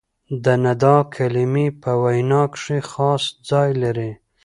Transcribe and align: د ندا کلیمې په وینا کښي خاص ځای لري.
د 0.43 0.45
ندا 0.65 0.95
کلیمې 1.15 1.67
په 1.81 1.91
وینا 2.03 2.43
کښي 2.53 2.79
خاص 2.91 3.23
ځای 3.49 3.69
لري. 3.83 4.11